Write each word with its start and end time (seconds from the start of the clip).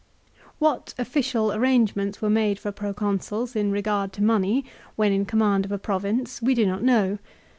WHAT 0.57 0.95
official 0.97 1.53
arrangements 1.53 2.23
were 2.23 2.29
made 2.31 2.57
for 2.57 2.71
Proconsuls, 2.71 3.55
in 3.55 3.71
regard 3.71 4.11
to 4.13 4.23
money, 4.23 4.65
when 4.95 5.11
in 5.11 5.25
command 5.25 5.63
of 5.63 5.71
a 5.71 5.77
province 5.77 6.41
we 6.41 6.55
do 6.55 6.65
not 6.65 6.81
know. 6.81 7.19